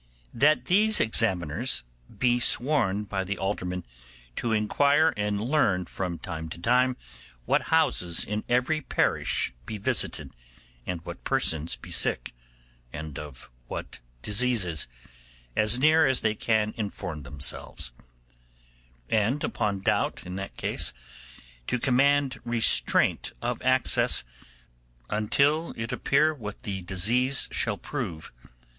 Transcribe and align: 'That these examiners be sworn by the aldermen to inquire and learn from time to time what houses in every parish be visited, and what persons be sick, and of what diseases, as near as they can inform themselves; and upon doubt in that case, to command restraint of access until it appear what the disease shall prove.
'That 0.33 0.65
these 0.65 0.99
examiners 0.99 1.83
be 2.17 2.39
sworn 2.39 3.03
by 3.03 3.23
the 3.23 3.37
aldermen 3.37 3.83
to 4.35 4.51
inquire 4.51 5.13
and 5.15 5.39
learn 5.39 5.85
from 5.85 6.17
time 6.17 6.49
to 6.49 6.57
time 6.57 6.97
what 7.45 7.61
houses 7.69 8.23
in 8.25 8.43
every 8.49 8.81
parish 8.81 9.53
be 9.67 9.77
visited, 9.77 10.31
and 10.87 11.05
what 11.05 11.23
persons 11.23 11.75
be 11.75 11.91
sick, 11.91 12.33
and 12.91 13.19
of 13.19 13.47
what 13.67 13.99
diseases, 14.23 14.87
as 15.55 15.77
near 15.77 16.07
as 16.07 16.21
they 16.21 16.33
can 16.33 16.73
inform 16.77 17.21
themselves; 17.21 17.93
and 19.07 19.43
upon 19.43 19.81
doubt 19.81 20.23
in 20.25 20.35
that 20.35 20.57
case, 20.57 20.93
to 21.67 21.77
command 21.77 22.39
restraint 22.43 23.33
of 23.39 23.61
access 23.61 24.23
until 25.11 25.75
it 25.77 25.91
appear 25.93 26.33
what 26.33 26.63
the 26.63 26.81
disease 26.81 27.47
shall 27.51 27.77
prove. 27.77 28.31